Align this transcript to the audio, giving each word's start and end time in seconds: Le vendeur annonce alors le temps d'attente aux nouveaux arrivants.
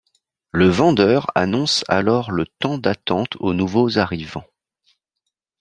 Le 0.51 0.67
vendeur 0.67 1.27
annonce 1.35 1.83
alors 1.87 2.31
le 2.31 2.47
temps 2.47 2.79
d'attente 2.79 3.37
aux 3.39 3.53
nouveaux 3.53 3.99
arrivants. 3.99 4.47